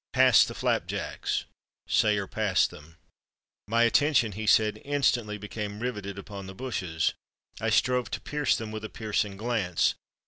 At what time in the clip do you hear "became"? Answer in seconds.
5.37-5.79